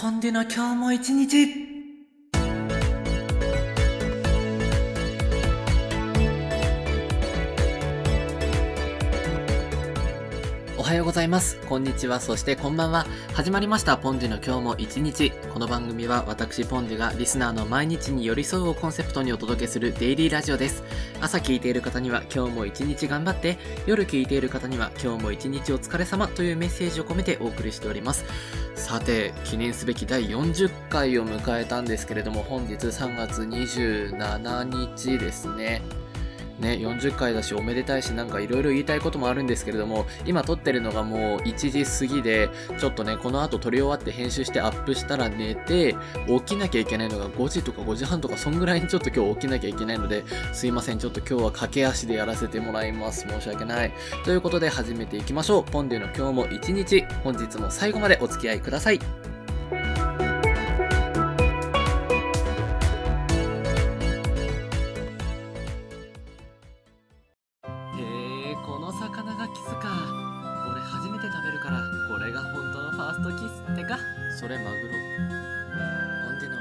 [0.00, 1.69] ポンデの今日も一日。
[10.90, 11.56] はようございます。
[11.68, 12.18] こんにちは。
[12.18, 13.06] そしてこんばんは。
[13.32, 13.96] 始まりました。
[13.96, 15.30] ポンデの今日も一日。
[15.52, 20.82] この番組は私ポンデがリスナーの毎日に寄り添うをコンセプトにお届けするデイリーラジオです。
[21.20, 28.24] 朝聞いている方には今日も一日頑張って、夜聞いている方には今日も一日お疲れ様というメッセージを込めてお送りしております。
[28.74, 35.82] さて、記念すべき第40回を迎えたんですけれども、本日3月27日ですね。
[36.60, 45.96] ね、40回だしおめでたいしなんかいろいろ言いたいこともあるんですけれども今撮ってるのがもう1時過ぎでちょっとねこの後撮り終わって編集してアップしたら寝て
[46.26, 53.26] 起きなきゃいけないのが5時とか5時半とかそんぐらいにちょっと今日起きなきゃいけないのですいませんちょっと今日は駆け足でやらせてもらいます。
[53.28, 53.92] 申し訳ない。
[54.24, 55.64] ということで始めていきましょう。
[55.64, 59.29] ポンデュの今日も一日本日も最後までお付き合いください。
[74.40, 74.94] それマグロ。
[76.24, 76.56] ほんでの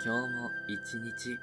[0.00, 1.36] 今日も一日。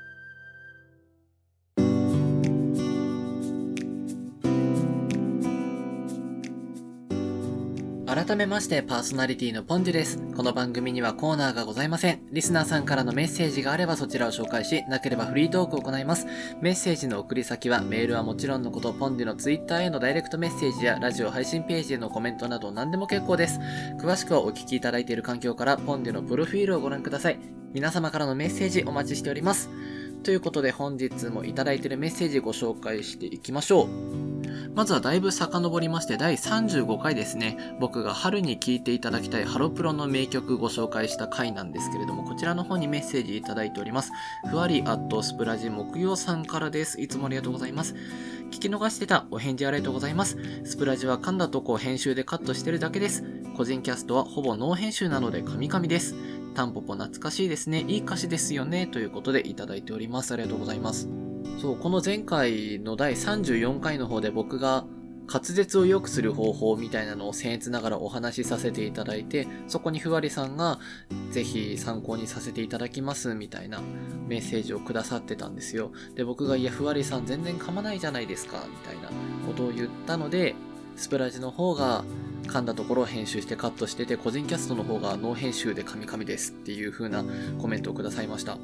[8.15, 10.19] 改めましてパーソナリティのポンジュです。
[10.37, 12.21] この番組にはコーナーがございません。
[12.31, 16.25] リスナーさんからのメッセージがあればそちらを紹介し、なければフリートークを行います。
[16.61, 23.59] メッセージの送り先はメールはもちろんのこと、ポンデュのツイッターへのダイレクトメッセージやラジオ配信ページへのコメントなど何でも結構です。
[23.99, 27.39] 詳しくはお聞きいただいている環境からポンデュのプロフィールをご覧ください。
[27.73, 29.69] 皆様からのメッセージお待ちしております。
[30.23, 33.89] ということで本日もいただいているメッセージご紹介していきましょ
[34.21, 34.24] う。
[34.73, 37.57] まずはだいぶ遡りまして第35回ですね。
[37.79, 44.11] 僕が春に聴いていただきたいハロプロの名曲ご紹介した回なんですけれども、こちらの方にメッセージいただいております。
[44.49, 47.01] ふわりアットスプラジ木曜さんからです。
[47.01, 47.95] いつもありがとうございます。
[48.51, 50.37] 聞き逃してたお返事ありがとうございます。
[50.63, 53.23] スプラジは噛んだとこを編集でカットしてるだけです。
[53.57, 56.15] 個人キャストはほぼノー編集なのでカミカミです。
[56.53, 57.83] タンポポ懐かしいですね。
[57.87, 58.87] いい歌詞ですよね。
[58.87, 60.33] ということでいただいております。
[60.33, 61.24] ありがとうございます。
[61.65, 64.85] そう、この前回の第34回の方で僕が
[65.27, 70.77] 滑舌を良くする方法みたいなのを僭越ながらお話しさせていただいて、そこにふわりさんが
[71.31, 73.81] ぜひ参考にさせていただきますみたいな
[74.27, 75.91] メッセージをくださってたんですよ。
[76.13, 79.09] で、僕がいや、ふわりさん全然噛まないじゃないですか、みたいな
[79.47, 80.53] ことを言ったので、
[80.95, 82.03] スプラジの方が
[82.43, 87.25] 噛んだところを編集してカットしてて、個人キャストの方がノー編集でカミカミですっていう風な
[87.57, 88.59] コメントをくださいました。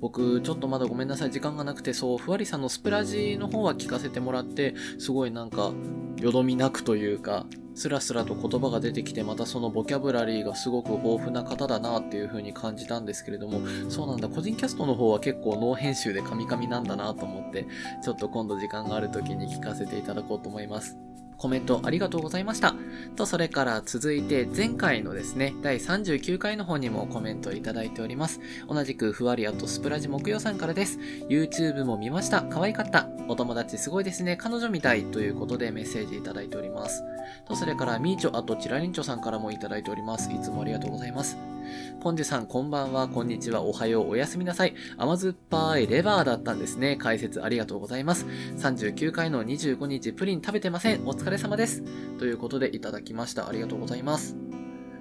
[0.00, 5.72] 僕、ちょっとまだごめんなさい、時間がなくて、そう、ふわりさんのスプラジの方は聞かせてもらって、すごいなんか、
[6.20, 17.66] よどみなくというか、スラスラと言葉が出てきて、またそのボキャブラリーがすごく豊富な方だなっていう風に感じたんですけれども、そうなんだ、個人キャストの方は結構ノー編集でカミカミなんだなと思って、
[18.02, 21.05] ちょっと今度時間がある時に聞かせていただこうと思います。
[21.36, 22.74] コメントありがとうございました。
[23.16, 28.40] と、それから続いて前回のですね、第39回の方にもコメントいただいております。
[28.68, 30.98] 同じくふわりあとスプラジ木曜さんからです。
[31.28, 32.42] YouTube も見ました。
[32.42, 33.08] 可愛かった。
[33.28, 34.36] お友達すごいですね。
[34.36, 35.04] 彼女みたい。
[35.04, 37.02] ということでメッセージいただいております。
[37.46, 40.30] と、それからみーちょあとちらりんちょさんからもいただいております。
[40.32, 41.55] いつもありがとうございます。
[42.00, 44.74] ポンジュさん、こんばんは、こんにちは、おはよう、おやすみなさい。
[44.96, 46.96] 甘酸っぱいレバーだったんですね。
[46.96, 48.26] 解説ありがとうございます。
[48.56, 51.06] 39回の25日、プリン食べてません。
[51.06, 51.82] お疲れ様です。
[52.18, 53.48] ということでいただきました。
[53.48, 54.36] ありがとうございます。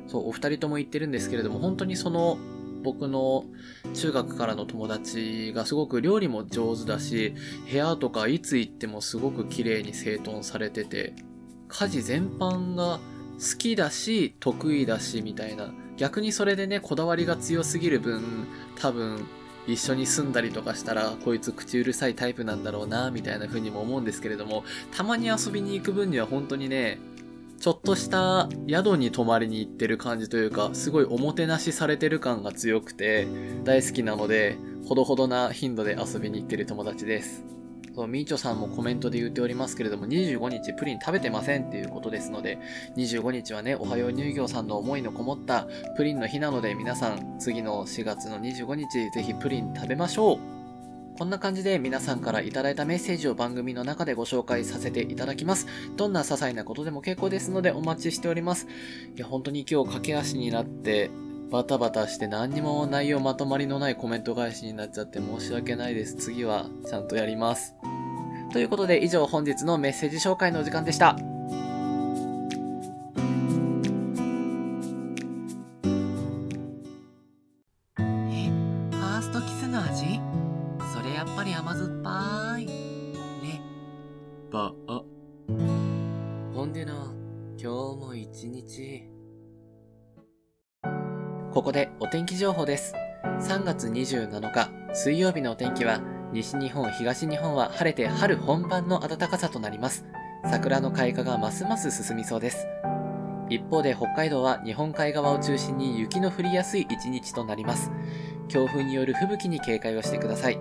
[0.08, 2.38] そう、お二人とも言ってるんですけれども、本当にその、
[2.84, 3.46] 僕の
[3.96, 7.34] 中学からの友達がすごく料理も上手だし、
[7.70, 11.16] 部屋とかいつ行ってもすごく綺麗に整頓されてて、
[11.68, 13.00] 家事全般が
[13.40, 15.74] 好きだし、得意だし、みたいな。
[15.98, 18.48] 逆にそれでね、こだわりが強すぎる分、
[18.80, 19.26] 多分、
[19.68, 27.00] 一緒に住んだりとかしたら、こいつ口うるさいタイプなんだろうな、みたいな風にも思うんですけれども、たまに遊びに行く分には本当にね、
[27.60, 33.28] ちょっとした宿に泊まりに行ってる感じというか、すごいおもてなしされてる感が強くて、
[33.64, 34.58] 大好きなので、
[34.88, 37.44] ほどほどな頻度で遊びに行ってる友達です。
[37.96, 42.60] そう、みーちょさんもコメントで言っておりますけれども、25日プリン食べてませんっていうことですので、
[42.98, 45.66] 25日はね、おはよう乳業さんの思いのこもった
[45.96, 50.40] プリンの日なので、皆さん、次の4月の25日、ぜひプリン食べましょう
[51.18, 55.66] こんな感じで皆さんからいただいたメッセージを番組の中でご紹介させていただきます。
[55.96, 58.68] どんな些細なことでも結構ですのでお待ちしております。
[59.16, 61.10] いや、本当に今日駆け足になって、
[61.52, 66.16] バタバタして何にも内容まとまりのないコメント返しになっちゃって申し訳ないです。
[66.16, 67.76] 次はちゃんとやります。
[68.52, 71.18] ということで以上本日のメッセージ紹介のお時間でした。
[79.34, 80.22] とキスの味？
[80.94, 82.66] それやっぱり甘酸っぱい。
[82.66, 83.62] ね。
[84.50, 85.04] ば、あ。
[86.54, 86.94] ほんでな、
[87.58, 87.66] 今日
[87.98, 89.15] も一日。
[91.56, 92.94] ここでお天気情報です。
[93.24, 96.02] 3月27日水曜日のお天気は
[96.34, 100.04] 西日本、東日本は晴れて春本番の暖かさとなります。
[100.52, 102.68] 桜の開花がますます進みそうです。
[103.50, 107.90] 一方で北海道は日本海側を中心に雪の降りやすい一日となります。
[108.50, 110.60] 強風による吹雪に警戒をしてください。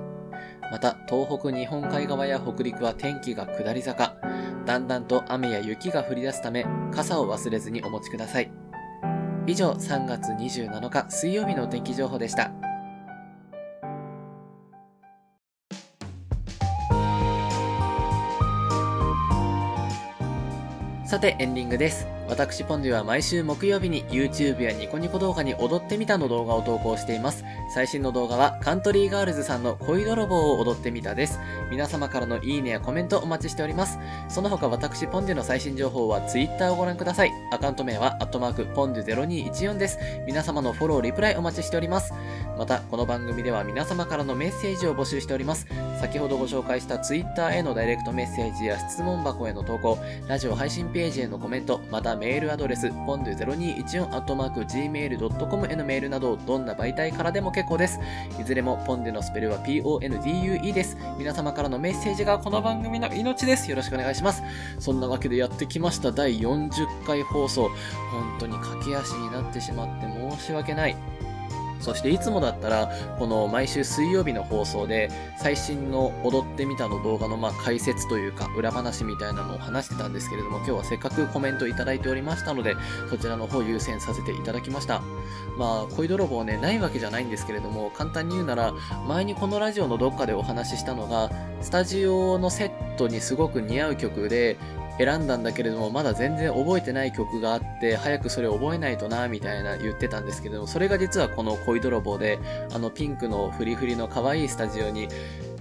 [0.70, 4.14] また、東北日本海側や北陸は天気が下り坂。
[4.64, 8.63] だんだんと雨や雪が降り出すため、傘を忘れずにお持ちください。
[9.46, 12.50] 以上、3月27日水曜日のお天気情報でした。
[21.04, 22.13] さて、エンディングです。
[22.28, 27.44] 私ポンデュは毎週木曜日に YouTube やニコニコ動画に踊ってみたの動画を投稿しています。
[27.74, 31.38] 最新の動画はカントリーガールズさんの恋泥棒を踊ってみたです。
[31.70, 33.98] 皆様からのいいねやコメントお待ちしております。
[34.28, 37.30] その他私ポンデュの最新情報は Twitter をご覧ください。
[37.52, 39.98] アカウント名はアットマークポンデュ0214です。
[40.26, 42.12] 皆様のフォロー、リプライお待ちしております。
[42.58, 45.66] また、この番組では皆様からのメッセージを募集しております。
[46.00, 49.98] 先ほどご紹介した Twitter へのダイレクトメッセージや質問箱への投稿、
[50.28, 58.00] ラジオ配信ページへのコメント、またメールアドレス、ポンド 0214-gmail.com へのメールなど、どんな媒体からでも結構です。
[58.38, 60.96] いずれもポンデのスペルは PONDUE です。
[61.18, 63.70] 皆様からのメッセージがこの番組の命です。
[63.70, 64.42] よろしくお願いします。
[64.78, 66.70] そんなわけでやってきました第40
[67.06, 67.70] 回放送。
[68.10, 70.06] 本当に駆け足になってしまって
[70.36, 70.96] 申し訳ない。
[71.84, 82.74] そしていつもだったら、この毎週水曜日の放送で、最新の踊ってみたの動画のま解説というか、裏話みたいなのを話してたんですけれども、今日はせっかくコメントいただいておりましたので、
[83.10, 85.02] そちらの方優先させていただきました。
[85.58, 88.72] まあ、恋泥棒ね、ないわけじゃないんですけれども、簡単に言うなら、
[89.06, 91.30] 前にこのラジオのどっかでお話ししたのが、
[91.60, 94.56] スタジオのセットにすごく似合う曲で、
[94.98, 102.38] 選んだんだけれども、まだ全然覚えてない曲があって、早くそれ覚えないとな、みたいな言ってたんですけども、それが実はこの恋泥棒で、
[102.72, 105.08] あのピンクのフリフリの可愛いスタジオに、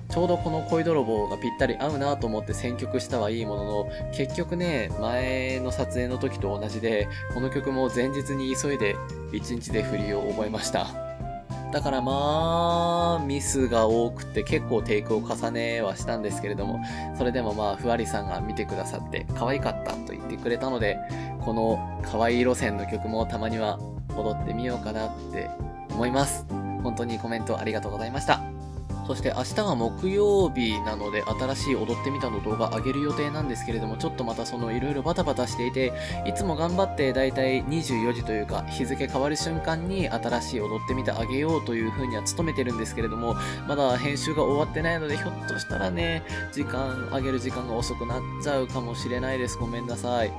[0.10, 8.96] ちょうどこの恋泥棒がぴったり合うなと思って選曲したはいいものの、結局ね、前の撮影の時と同じで、この曲も前日に急いで
[9.32, 11.13] 1日で振りを覚えました。
[11.74, 16.80] だからまあ、ミスが多くて結構テイクを重ねはしたんですけれども、
[17.18, 21.00] それでもまあ、ふわりさんが見てくださって可愛かったと言ってくれたので、
[21.42, 23.80] この可愛い路線の曲もたまには
[24.16, 25.50] 踊ってみようかなって
[25.90, 26.46] 思います。
[26.84, 28.53] 本当にコメントありがとうございました。
[29.06, 35.94] そして明日が木曜日なので新しい踊ってみたの動画上げる予定なんですけれども、ちょっとまたそのいろいろバタバタしていて、
[36.26, 43.36] いつも頑張ってだいたい24時というか日付変わる瞬間に新しい踊ってみたあげようという風には努めてるんですけれども、
[43.68, 46.24] まだ編集が終わってないのでひょっとしたらね、
[46.54, 49.58] 時間、上げる時間が遅くなっちゃうかもしれないです。
[49.58, 50.30] ごめんなさい。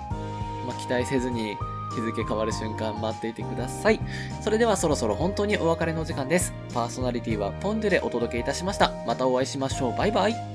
[0.67, 1.59] まあ、期待せずに
[1.94, 4.00] 日付変わる瞬間待っていてください。
[4.43, 6.52] それではそろそろ本当にお別れの時間です。
[6.73, 8.93] パーソナリティはポンデュでお届けいたしました。
[9.06, 9.96] またお会いしましょう。
[9.96, 10.54] バイバイ。